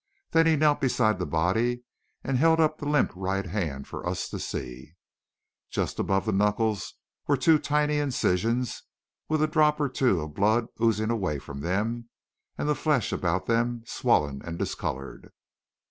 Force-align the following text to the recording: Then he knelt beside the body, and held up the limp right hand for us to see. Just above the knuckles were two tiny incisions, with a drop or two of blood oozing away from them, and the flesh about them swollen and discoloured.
Then 0.31 0.47
he 0.47 0.55
knelt 0.55 0.81
beside 0.81 1.19
the 1.19 1.27
body, 1.27 1.83
and 2.23 2.35
held 2.39 2.59
up 2.59 2.79
the 2.79 2.87
limp 2.89 3.11
right 3.15 3.45
hand 3.45 3.87
for 3.87 4.03
us 4.03 4.27
to 4.29 4.39
see. 4.39 4.95
Just 5.69 5.99
above 5.99 6.25
the 6.25 6.31
knuckles 6.31 6.95
were 7.27 7.37
two 7.37 7.59
tiny 7.59 7.97
incisions, 7.99 8.81
with 9.29 9.43
a 9.43 9.47
drop 9.47 9.79
or 9.79 9.89
two 9.89 10.19
of 10.21 10.33
blood 10.33 10.65
oozing 10.81 11.11
away 11.11 11.37
from 11.37 11.59
them, 11.61 12.09
and 12.57 12.67
the 12.67 12.73
flesh 12.73 13.11
about 13.13 13.45
them 13.45 13.83
swollen 13.85 14.41
and 14.43 14.57
discoloured. 14.57 15.29